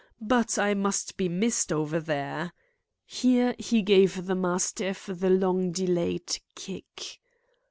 [0.23, 2.53] But I must be missed over there."
[3.05, 7.19] Here he gave the mastiff the long delayed kick.